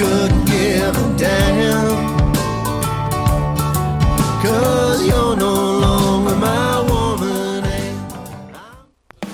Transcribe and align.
good 0.00 0.49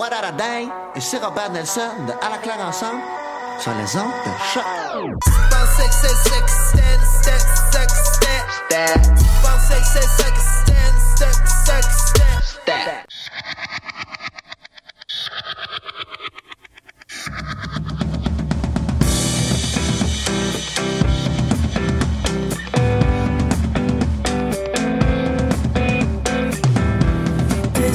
What? 0.00 0.12
Et 0.96 1.00
c'est 1.00 1.18
Robert 1.18 1.50
Nelson 1.52 1.82
de 2.06 2.12
À 2.24 2.30
la 2.30 2.38
claire 2.38 2.66
ensemble 2.66 3.02
sur 3.58 3.70
les 3.72 3.96
ondes 3.98 4.10
de 4.24 4.30
choc. 4.50 4.64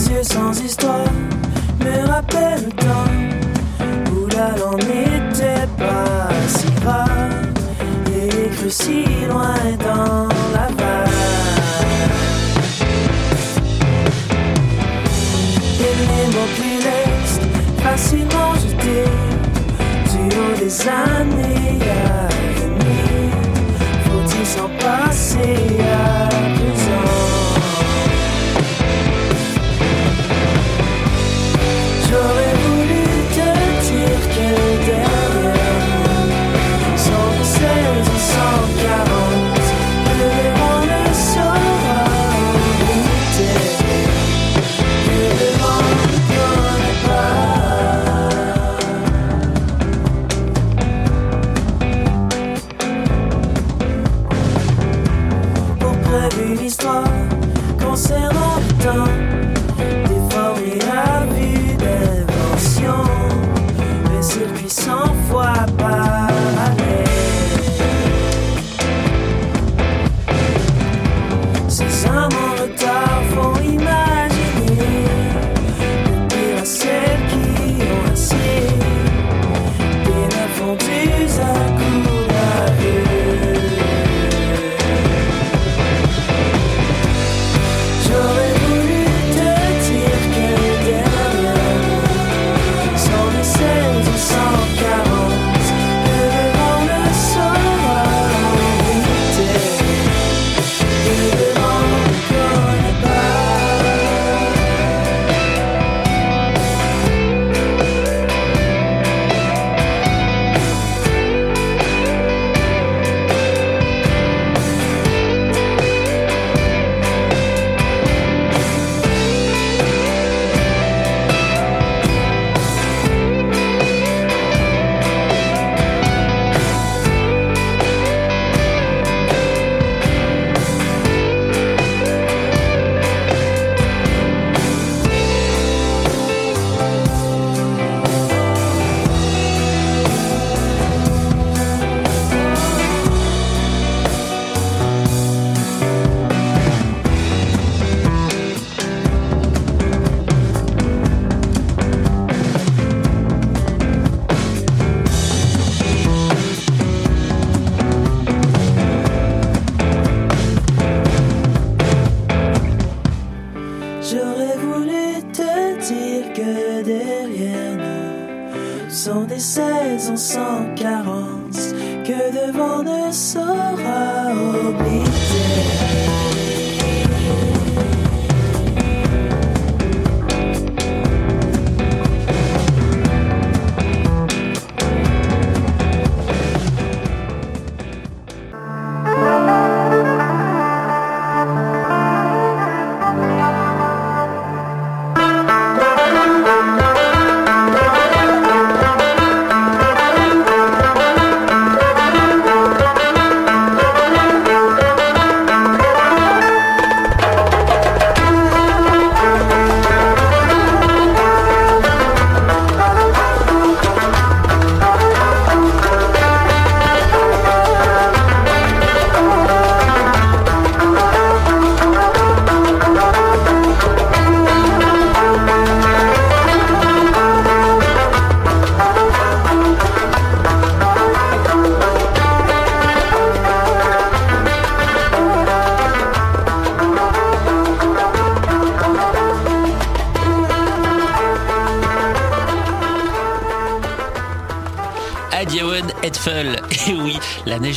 Yeux 0.07 0.23
sans 0.23 0.61
histoire 0.61 0.99
me 1.85 2.07
rappellent 2.07 2.65
le 2.65 2.71
temps 2.71 3.11
où 4.11 4.27
la 4.35 4.49
langue 4.57 4.83
n'était 4.83 5.67
pas 5.77 6.29
si 6.47 6.67
grave 6.81 7.53
et 8.07 8.49
crues 8.55 8.69
si 8.69 9.03
loin 9.29 9.55
dans 9.79 10.27
la 10.55 10.67
vague. 10.79 11.09
Et 15.85 15.95
les 16.09 16.25
mots 16.33 16.51
qui 16.57 16.71
laissent 16.87 17.41
facilement 17.83 18.53
jetés 18.55 19.11
du 20.11 20.23
haut 20.37 20.55
des 20.59 20.75
années 20.81 21.79
à 21.91 22.27
venir. 22.59 23.31
Faut-il 24.05 24.45
s'en 24.45 24.69
passer? 24.79 25.74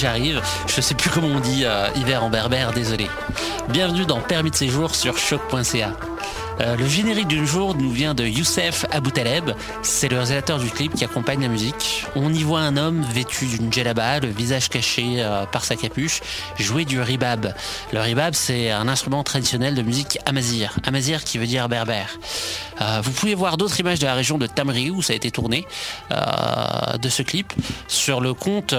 La 0.03 0.13
neige 0.13 0.21
arrive. 0.21 0.43
Je 0.67 0.81
sais 0.81 0.95
plus 0.95 1.11
comment 1.11 1.29
on 1.29 1.41
dit 1.41 1.65
euh, 1.65 1.89
hiver 1.97 2.23
en 2.23 2.31
berbère, 2.31 2.73
désolé. 2.73 3.09
Bienvenue 3.69 4.07
dans 4.07 4.21
Permis 4.21 4.51
de 4.51 4.57
séjour 4.57 4.95
sur 4.95 5.17
choc.ca. 5.17 5.93
Euh, 6.61 6.77
le 6.77 6.89
générique 6.89 7.29
d'une 7.29 7.47
jour 7.47 7.75
nous 7.77 7.91
vient 7.91 8.15
de 8.15 8.25
Youssef 8.25 8.85
Aboutaleb. 8.91 9.51
C'est 9.83 10.09
le 10.09 10.17
réalisateur 10.17 10.59
du 10.59 10.71
clip 10.71 10.95
qui 10.95 11.05
accompagne 11.05 11.41
la 11.41 11.49
musique. 11.49 12.05
On 12.17 12.33
y 12.33 12.43
voit 12.43 12.61
un 12.61 12.77
homme 12.77 13.03
vêtu 13.13 13.47
d'une 13.47 13.73
djellaba, 13.73 14.19
le 14.21 14.29
visage 14.29 14.69
caché 14.69 15.17
euh, 15.19 15.47
par 15.47 15.65
sa 15.65 15.77
capuche, 15.77 16.21
jouer 16.59 16.85
du 16.85 17.01
ribab. 17.01 17.55
Le 17.93 18.01
ribab, 18.01 18.35
c'est 18.35 18.71
un 18.71 18.89
instrument 18.89 19.23
traditionnel 19.23 19.75
de 19.75 19.83
musique 19.83 20.19
amazir. 20.27 20.77
Amazir 20.85 21.23
qui 21.23 21.39
veut 21.39 21.47
dire 21.47 21.69
berbère. 21.69 22.19
Euh, 22.81 23.01
vous 23.05 23.13
pouvez 23.13 23.37
voir 23.37 23.57
d'autres 23.57 23.79
images 23.79 24.01
de 24.01 24.07
la 24.07 24.15
région 24.15 24.37
de 24.37 24.47
Tamri 24.47 24.91
où 24.91 25.01
ça 25.01 25.13
a 25.13 25.17
été 25.17 25.31
tourné 25.31 25.67
de 26.11 27.09
ce 27.09 27.23
clip 27.23 27.53
sur 27.87 28.21
le 28.21 28.35
compte 28.35 28.75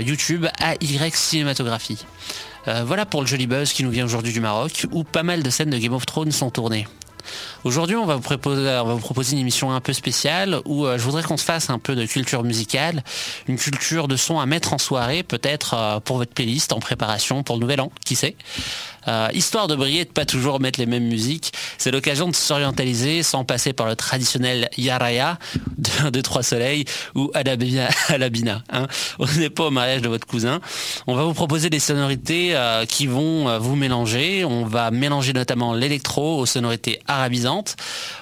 YouTube 0.00 0.46
AY 0.60 1.10
Cinématographie. 1.12 2.04
voilà 2.66 3.06
pour 3.06 3.20
le 3.20 3.26
joli 3.26 3.46
buzz 3.46 3.72
qui 3.72 3.84
nous 3.84 3.90
vient 3.90 4.04
aujourd'hui 4.04 4.32
du 4.32 4.40
Maroc, 4.40 4.86
où 4.92 5.04
pas 5.04 5.22
mal 5.22 5.42
de 5.42 5.50
scènes 5.50 5.70
de 5.70 5.78
Game 5.78 5.92
of 5.92 6.06
Thrones 6.06 6.32
sont 6.32 6.50
tournées. 6.50 6.86
Aujourd'hui, 7.64 7.96
on 7.96 8.06
va 8.06 8.16
vous 8.16 8.20
proposer, 8.20 8.62
on 8.82 8.86
va 8.86 8.94
vous 8.94 9.00
proposer 9.00 9.32
une 9.32 9.38
émission 9.38 9.72
un 9.72 9.80
peu 9.80 9.92
spéciale 9.92 10.60
où 10.64 10.86
euh, 10.86 10.98
je 10.98 11.02
voudrais 11.02 11.22
qu'on 11.22 11.36
se 11.36 11.44
fasse 11.44 11.70
un 11.70 11.78
peu 11.78 11.94
de 11.94 12.06
culture 12.06 12.42
musicale, 12.44 13.02
une 13.48 13.56
culture 13.56 14.08
de 14.08 14.16
son 14.16 14.40
à 14.40 14.46
mettre 14.46 14.72
en 14.72 14.78
soirée, 14.78 15.22
peut-être 15.22 15.74
euh, 15.74 16.00
pour 16.00 16.16
votre 16.16 16.32
playlist 16.32 16.72
en 16.72 16.80
préparation 16.80 17.42
pour 17.42 17.56
le 17.56 17.60
nouvel 17.60 17.80
an, 17.80 17.92
qui 18.04 18.16
sait. 18.16 18.36
Euh, 19.10 19.28
histoire 19.32 19.66
de 19.66 19.74
briller, 19.74 20.04
de 20.04 20.10
pas 20.10 20.24
toujours 20.24 20.60
mettre 20.60 20.78
les 20.78 20.86
mêmes 20.86 21.08
musiques, 21.08 21.52
c'est 21.78 21.90
l'occasion 21.90 22.28
de 22.28 22.34
s'orientaliser 22.34 23.24
sans 23.24 23.44
passer 23.44 23.72
par 23.72 23.86
le 23.88 23.96
traditionnel 23.96 24.68
Yaraya 24.76 25.38
de, 25.78 26.10
de 26.10 26.20
Trois 26.20 26.44
Soleils 26.44 26.84
ou 27.16 27.30
Alabina. 27.34 27.88
Alabina 28.08 28.62
hein. 28.70 28.86
On 29.18 29.26
n'est 29.38 29.50
pas 29.50 29.66
au 29.66 29.70
mariage 29.70 30.02
de 30.02 30.08
votre 30.08 30.26
cousin. 30.26 30.60
On 31.08 31.16
va 31.16 31.24
vous 31.24 31.34
proposer 31.34 31.70
des 31.70 31.80
sonorités 31.80 32.54
euh, 32.54 32.86
qui 32.86 33.08
vont 33.08 33.48
euh, 33.48 33.58
vous 33.58 33.74
mélanger. 33.74 34.44
On 34.44 34.64
va 34.64 34.92
mélanger 34.92 35.32
notamment 35.32 35.74
l'électro 35.74 36.38
aux 36.38 36.46
sonorités 36.46 37.00
arabisantes. 37.08 37.74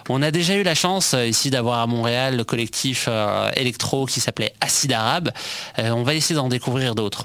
On 0.08 0.23
a 0.23 0.31
déjà 0.31 0.55
eu 0.55 0.62
la 0.62 0.75
chance 0.75 1.14
ici 1.26 1.50
d'avoir 1.50 1.81
à 1.81 1.87
Montréal 1.87 2.37
le 2.37 2.44
collectif 2.44 3.08
électro 3.55 4.06
qui 4.06 4.20
s'appelait 4.20 4.55
Acide 4.61 4.93
Arabe. 4.93 5.31
on 5.79 6.02
va 6.02 6.14
essayer 6.14 6.35
d'en 6.35 6.49
découvrir 6.49 6.94
d'autres. 6.94 7.25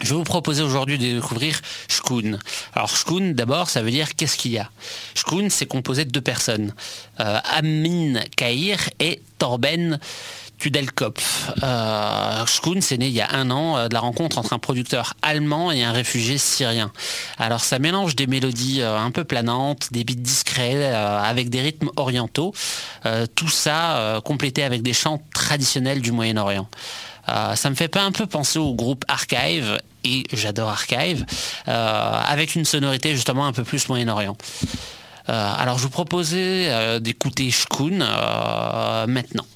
Je 0.00 0.10
vais 0.10 0.14
vous 0.14 0.24
proposer 0.24 0.62
aujourd'hui 0.62 0.96
de 0.96 1.14
découvrir 1.14 1.60
Shkun. 1.88 2.38
Alors 2.74 2.96
Shkun, 2.96 3.32
d'abord, 3.32 3.68
ça 3.68 3.82
veut 3.82 3.90
dire 3.90 4.14
qu'est-ce 4.14 4.36
qu'il 4.36 4.52
y 4.52 4.58
a? 4.58 4.70
Shkun, 5.14 5.48
c'est 5.50 5.66
composé 5.66 6.04
de 6.04 6.10
deux 6.10 6.20
personnes, 6.20 6.72
euh, 7.20 7.38
Amin 7.44 8.20
Kair 8.36 8.78
et 9.00 9.20
Torben 9.38 9.98
Tudelkopf. 10.58 11.52
Euh, 11.62 12.46
Shkun, 12.46 12.80
c'est 12.80 12.98
né 12.98 13.06
il 13.06 13.12
y 13.12 13.20
a 13.20 13.32
un 13.32 13.50
an 13.50 13.76
euh, 13.76 13.88
de 13.88 13.94
la 13.94 14.00
rencontre 14.00 14.38
entre 14.38 14.52
un 14.52 14.58
producteur 14.58 15.14
allemand 15.22 15.70
et 15.72 15.84
un 15.84 15.92
réfugié 15.92 16.36
syrien. 16.36 16.92
Alors 17.38 17.62
ça 17.62 17.78
mélange 17.78 18.16
des 18.16 18.26
mélodies 18.26 18.82
euh, 18.82 18.98
un 18.98 19.10
peu 19.10 19.24
planantes, 19.24 19.92
des 19.92 20.04
beats 20.04 20.14
discrets 20.14 20.92
avec 20.92 21.48
des 21.48 21.60
rythmes 21.60 21.90
orientaux, 21.96 22.52
tout 23.34 23.48
ça 23.48 24.20
complété 24.24 24.62
avec 24.62 24.82
des 24.82 24.92
chants 24.92 25.22
traditionnels 25.32 26.00
du 26.00 26.12
Moyen-Orient. 26.12 26.68
Euh, 27.28 27.54
ça 27.54 27.70
me 27.70 27.74
fait 27.74 27.88
pas 27.88 28.02
un 28.02 28.12
peu 28.12 28.26
penser 28.26 28.58
au 28.58 28.74
groupe 28.74 29.04
Archive, 29.08 29.78
et 30.04 30.24
j'adore 30.32 30.70
Archive, 30.70 31.24
euh, 31.68 32.20
avec 32.26 32.54
une 32.54 32.64
sonorité 32.64 33.14
justement 33.14 33.46
un 33.46 33.52
peu 33.52 33.64
plus 33.64 33.88
Moyen-Orient. 33.88 34.36
Euh, 35.28 35.52
alors 35.58 35.78
je 35.78 35.82
vous 35.82 35.90
proposais 35.90 37.00
d'écouter 37.00 37.50
Shkun 37.50 39.06
maintenant. 39.06 39.46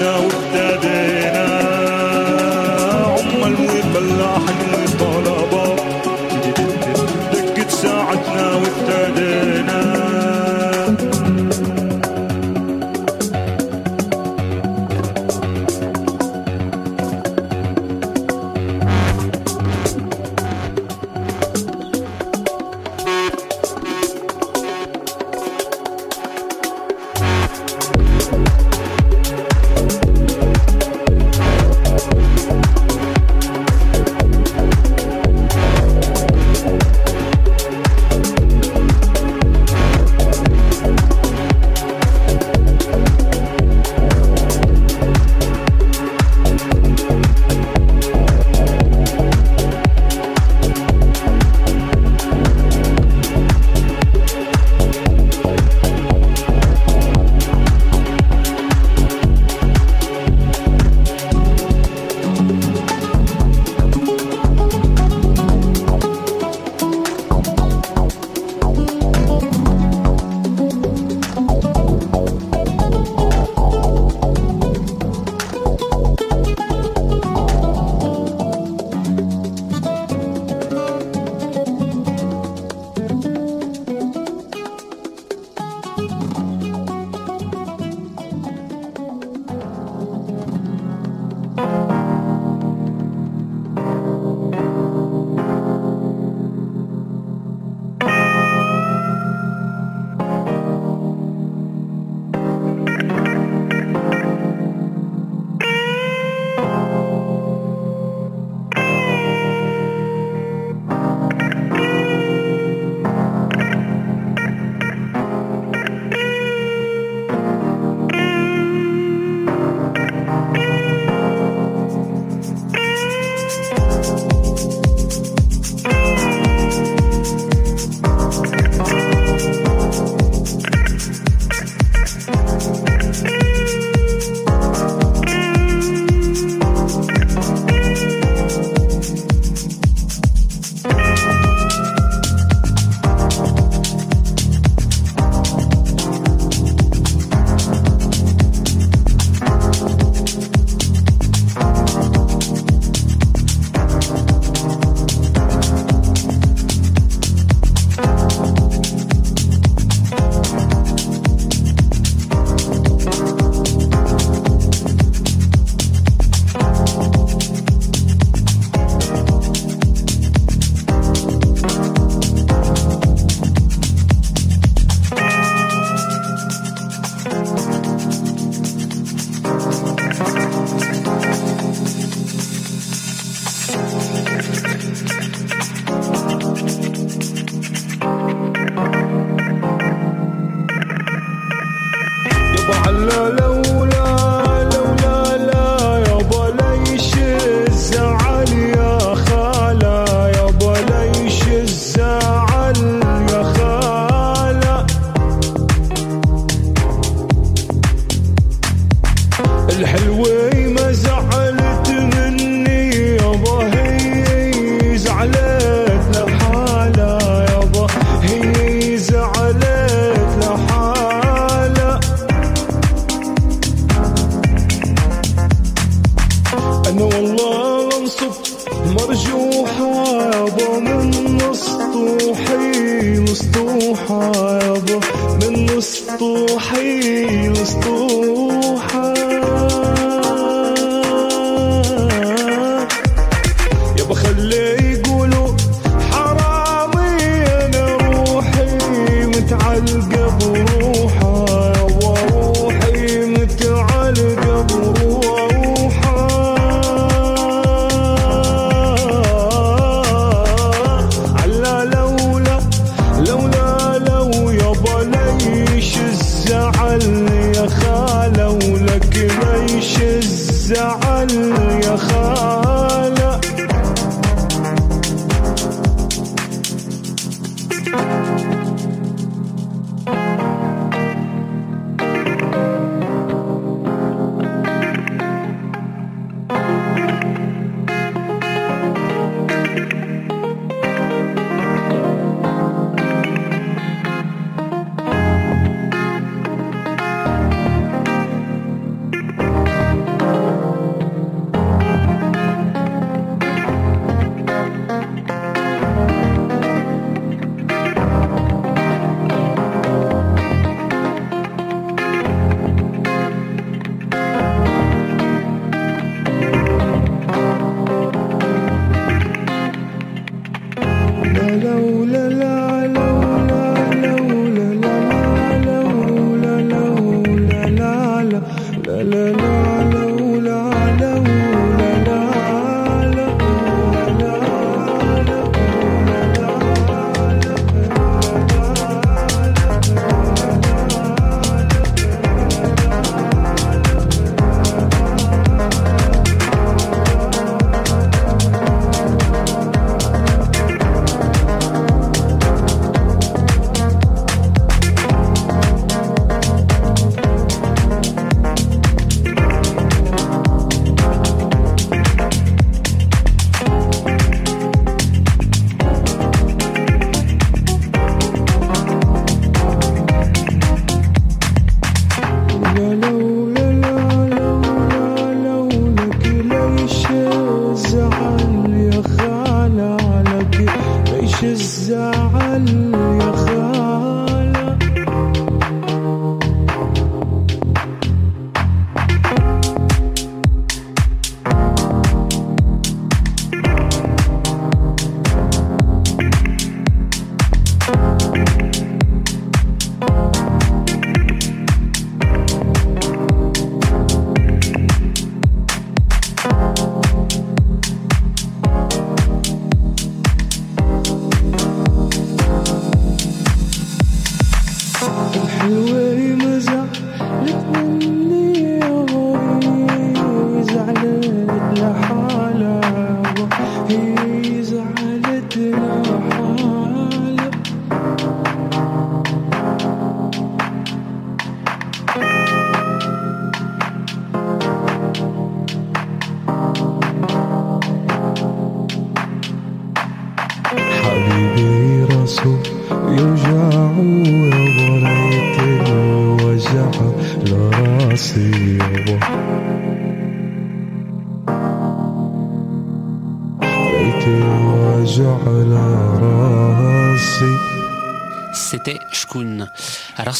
não 0.00 0.28
deve 0.52 0.87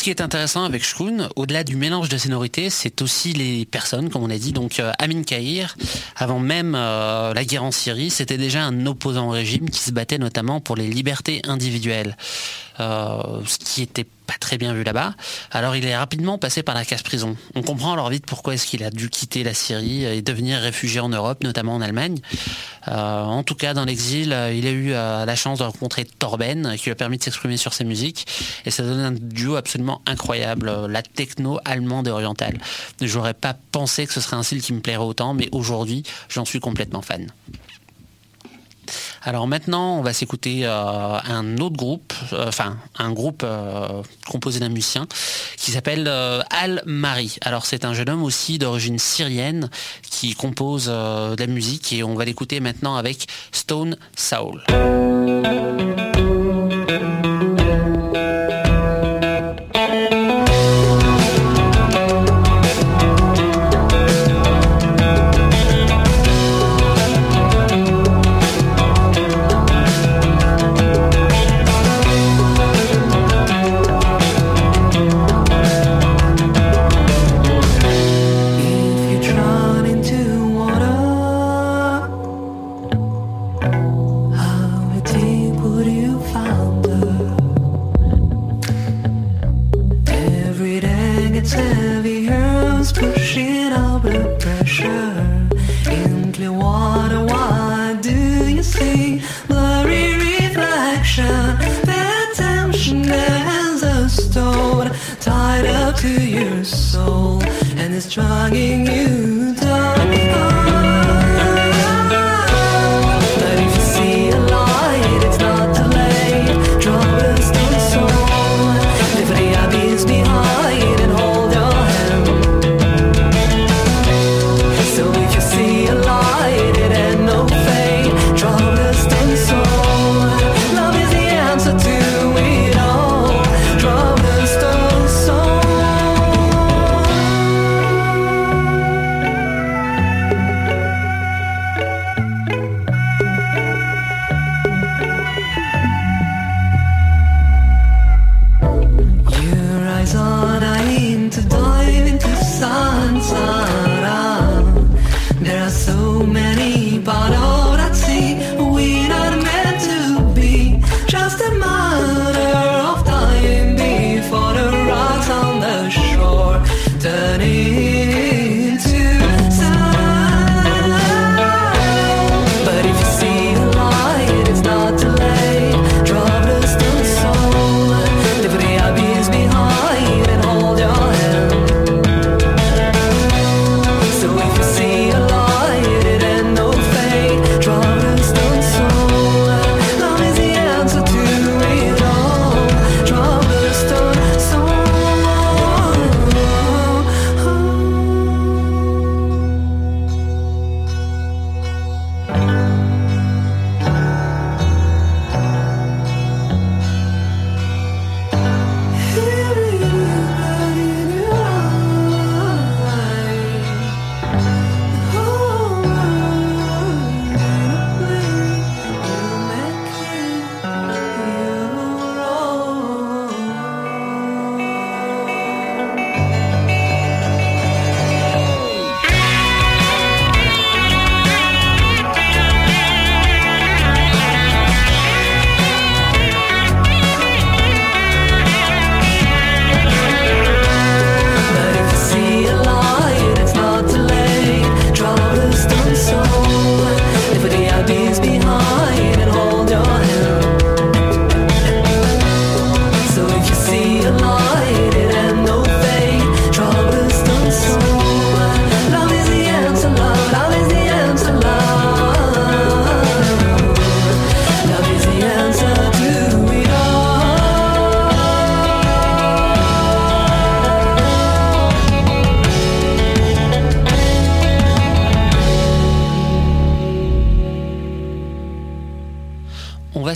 qui 0.08 0.12
est 0.12 0.22
intéressant 0.22 0.64
avec 0.64 0.82
Shkun, 0.82 1.28
au-delà 1.36 1.64
du 1.64 1.76
mélange 1.76 2.08
de 2.08 2.16
sonorités, 2.16 2.70
c'est 2.70 3.02
aussi 3.02 3.34
les 3.34 3.66
personnes, 3.66 4.08
comme 4.08 4.22
on 4.22 4.30
a 4.30 4.38
dit. 4.38 4.52
Donc, 4.52 4.80
euh, 4.80 4.90
Amin 4.98 5.22
Kahir, 5.22 5.76
avant 6.16 6.38
même 6.38 6.74
euh, 6.74 7.34
la 7.34 7.44
guerre 7.44 7.64
en 7.64 7.72
Syrie, 7.72 8.08
c'était 8.08 8.38
déjà 8.38 8.64
un 8.64 8.86
opposant 8.86 9.28
au 9.28 9.32
régime 9.32 9.68
qui 9.68 9.80
se 9.80 9.90
battait 9.90 10.16
notamment 10.16 10.60
pour 10.60 10.76
les 10.76 10.86
libertés 10.86 11.42
individuelles. 11.46 12.16
Euh, 12.80 13.40
ce 13.46 13.58
qui 13.58 13.82
était 13.82 14.04
pas 14.04 14.34
très 14.38 14.58
bien 14.58 14.72
vu 14.72 14.84
là-bas. 14.84 15.14
Alors 15.50 15.74
il 15.74 15.84
est 15.86 15.96
rapidement 15.96 16.38
passé 16.38 16.62
par 16.62 16.74
la 16.74 16.84
casse-prison. 16.84 17.36
On 17.54 17.62
comprend 17.62 17.94
alors 17.94 18.10
vite 18.10 18.26
pourquoi 18.26 18.54
est-ce 18.54 18.66
qu'il 18.66 18.84
a 18.84 18.90
dû 18.90 19.10
quitter 19.10 19.42
la 19.42 19.54
Syrie 19.54 20.04
et 20.04 20.22
devenir 20.22 20.60
réfugié 20.60 21.00
en 21.00 21.08
Europe, 21.08 21.42
notamment 21.42 21.74
en 21.74 21.80
Allemagne. 21.80 22.18
Euh, 22.86 23.22
en 23.22 23.42
tout 23.42 23.54
cas, 23.54 23.74
dans 23.74 23.84
l'exil, 23.84 24.36
il 24.54 24.66
a 24.66 24.70
eu 24.70 24.92
euh, 24.92 25.24
la 25.24 25.34
chance 25.34 25.58
de 25.58 25.64
rencontrer 25.64 26.04
Torben, 26.04 26.76
qui 26.76 26.84
lui 26.84 26.92
a 26.92 26.94
permis 26.94 27.18
de 27.18 27.22
s'exprimer 27.22 27.56
sur 27.56 27.72
ses 27.72 27.84
musiques. 27.84 28.26
Et 28.64 28.70
ça 28.70 28.82
donne 28.82 29.00
un 29.00 29.12
duo 29.12 29.56
absolument 29.56 30.02
incroyable, 30.06 30.86
la 30.86 31.02
techno 31.02 31.58
allemande 31.64 32.06
et 32.06 32.10
orientale. 32.10 32.58
J'aurais 33.00 33.34
pas 33.34 33.56
pensé 33.72 34.06
que 34.06 34.12
ce 34.12 34.20
serait 34.20 34.36
un 34.36 34.42
style 34.42 34.62
qui 34.62 34.72
me 34.72 34.80
plairait 34.80 35.02
autant, 35.02 35.34
mais 35.34 35.48
aujourd'hui, 35.52 36.04
j'en 36.28 36.44
suis 36.44 36.60
complètement 36.60 37.02
fan. 37.02 37.26
Alors 39.28 39.46
maintenant, 39.46 39.98
on 39.98 40.02
va 40.02 40.14
s'écouter 40.14 40.60
euh, 40.62 41.18
un 41.22 41.58
autre 41.58 41.76
groupe, 41.76 42.14
euh, 42.32 42.48
enfin 42.48 42.78
un 42.98 43.12
groupe 43.12 43.42
euh, 43.44 44.02
composé 44.26 44.58
d'un 44.58 44.70
musicien 44.70 45.06
qui 45.58 45.70
s'appelle 45.70 46.08
Al 46.08 46.82
Mari. 46.86 47.36
Alors 47.42 47.66
c'est 47.66 47.84
un 47.84 47.92
jeune 47.92 48.08
homme 48.08 48.22
aussi 48.22 48.56
d'origine 48.56 48.98
syrienne 48.98 49.68
qui 50.00 50.32
compose 50.32 50.86
de 50.86 51.36
la 51.38 51.46
musique 51.46 51.92
et 51.92 52.02
on 52.02 52.14
va 52.14 52.24
l'écouter 52.24 52.60
maintenant 52.60 52.96
avec 52.96 53.26
Stone 53.52 53.98
Soul. 54.16 54.64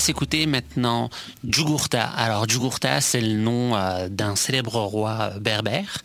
s'écouter 0.02 0.46
maintenant 0.46 1.10
Djugurta. 1.48 2.02
Alors 2.02 2.48
Djugurta, 2.48 3.00
c'est 3.00 3.20
le 3.20 3.34
nom 3.34 3.76
euh, 3.76 4.08
d'un 4.08 4.34
célèbre 4.34 4.80
roi 4.80 5.30
berbère. 5.40 5.98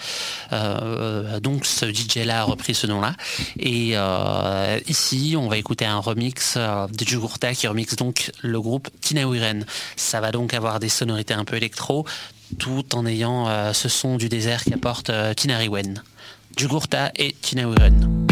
Euh, 0.54 1.40
donc 1.40 1.66
ce 1.66 1.92
DJ-là 1.92 2.42
a 2.42 2.44
repris 2.44 2.76
ce 2.76 2.86
nom-là. 2.86 3.16
Et 3.60 3.92
euh, 3.96 4.80
ici, 4.88 5.36
on 5.38 5.48
va 5.48 5.58
écouter 5.58 5.86
un 5.86 5.98
remix 5.98 6.58
de 6.58 7.06
Djugurta 7.06 7.56
qui 7.56 7.68
remixe 7.68 7.96
donc 7.96 8.32
le 8.44 8.62
groupe 8.62 8.88
Tinawiren. 9.02 9.66
Ça 9.96 10.22
va 10.22 10.32
donc 10.32 10.54
avoir 10.54 10.80
des 10.80 10.90
sonorités 10.90 11.34
un 11.34 11.44
peu 11.44 11.56
électro, 11.56 12.06
tout 12.60 12.96
en 12.96 13.06
ayant 13.08 13.74
ce 13.74 13.90
son 13.90 14.18
du 14.18 14.30
désert 14.30 14.64
qu'apporte 14.64 15.12
Tinariwen. 15.36 16.04
Djugurta 16.56 17.12
et 17.16 17.36
Tinawiren. 17.42 18.28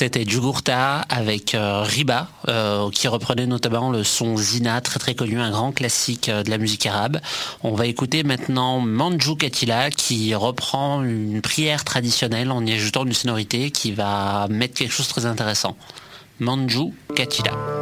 C'était 0.00 0.24
Jugurta 0.26 1.04
avec 1.10 1.54
euh, 1.54 1.82
Riba, 1.82 2.26
euh, 2.48 2.88
qui 2.90 3.06
reprenait 3.06 3.44
notamment 3.44 3.90
le 3.90 4.02
son 4.02 4.34
Zina, 4.38 4.80
très 4.80 4.98
très 4.98 5.14
connu, 5.14 5.38
un 5.38 5.50
grand 5.50 5.72
classique 5.72 6.30
euh, 6.30 6.42
de 6.42 6.48
la 6.48 6.56
musique 6.56 6.86
arabe. 6.86 7.20
On 7.62 7.74
va 7.74 7.84
écouter 7.84 8.22
maintenant 8.22 8.80
Manju 8.80 9.36
Katila, 9.36 9.90
qui 9.90 10.34
reprend 10.34 11.02
une 11.02 11.42
prière 11.42 11.84
traditionnelle 11.84 12.50
en 12.50 12.64
y 12.64 12.72
ajoutant 12.72 13.04
une 13.04 13.12
sonorité 13.12 13.70
qui 13.70 13.92
va 13.92 14.48
mettre 14.48 14.72
quelque 14.72 14.92
chose 14.92 15.06
de 15.06 15.12
très 15.12 15.26
intéressant. 15.26 15.76
Manju 16.38 16.94
Katila. 17.14 17.79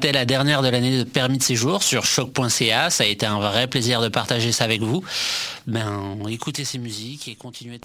C'était 0.00 0.12
la 0.12 0.26
dernière 0.26 0.62
de 0.62 0.68
l'année 0.68 0.98
de 0.98 1.02
permis 1.02 1.38
de 1.38 1.42
séjour 1.42 1.82
sur 1.82 2.04
choc.ca. 2.04 2.88
Ça 2.88 3.02
a 3.02 3.06
été 3.08 3.26
un 3.26 3.40
vrai 3.40 3.66
plaisir 3.66 4.00
de 4.00 4.06
partager 4.06 4.52
ça 4.52 4.62
avec 4.62 4.80
vous. 4.80 5.02
Ben, 5.66 6.16
écoutez 6.28 6.64
ces 6.64 6.78
musiques 6.78 7.26
et 7.26 7.34
continuez. 7.34 7.80